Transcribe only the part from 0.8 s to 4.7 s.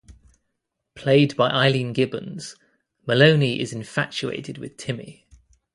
Played by Eileen Gibbons, Maloney is infatuated